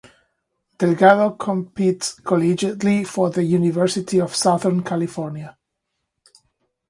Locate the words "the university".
3.29-4.19